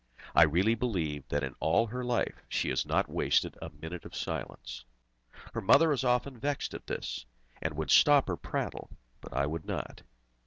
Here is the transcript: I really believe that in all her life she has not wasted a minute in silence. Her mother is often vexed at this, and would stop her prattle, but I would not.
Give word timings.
I 0.33 0.41
really 0.45 0.73
believe 0.73 1.27
that 1.27 1.43
in 1.43 1.53
all 1.59 1.85
her 1.85 2.03
life 2.03 2.41
she 2.49 2.69
has 2.69 2.87
not 2.87 3.07
wasted 3.07 3.55
a 3.61 3.69
minute 3.69 4.03
in 4.03 4.11
silence. 4.13 4.83
Her 5.53 5.61
mother 5.61 5.91
is 5.93 6.03
often 6.03 6.39
vexed 6.39 6.73
at 6.73 6.87
this, 6.87 7.27
and 7.61 7.75
would 7.75 7.91
stop 7.91 8.27
her 8.27 8.35
prattle, 8.35 8.89
but 9.19 9.31
I 9.31 9.45
would 9.45 9.65
not. 9.67 10.01